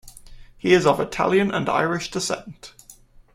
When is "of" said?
0.87-0.99